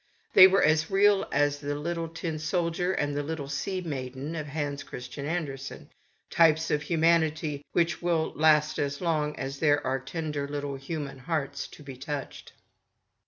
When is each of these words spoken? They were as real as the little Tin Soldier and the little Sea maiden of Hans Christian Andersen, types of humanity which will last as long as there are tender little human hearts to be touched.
They 0.33 0.47
were 0.47 0.63
as 0.63 0.89
real 0.89 1.27
as 1.31 1.59
the 1.59 1.75
little 1.75 2.07
Tin 2.09 2.39
Soldier 2.39 2.91
and 2.91 3.13
the 3.15 3.21
little 3.21 3.47
Sea 3.47 3.81
maiden 3.81 4.35
of 4.35 4.47
Hans 4.47 4.81
Christian 4.81 5.27
Andersen, 5.27 5.91
types 6.31 6.71
of 6.71 6.81
humanity 6.81 7.63
which 7.73 8.01
will 8.01 8.33
last 8.35 8.79
as 8.79 8.99
long 8.99 9.35
as 9.35 9.59
there 9.59 9.85
are 9.85 9.99
tender 9.99 10.47
little 10.47 10.75
human 10.75 11.19
hearts 11.19 11.67
to 11.67 11.83
be 11.83 11.95
touched. 11.97 12.53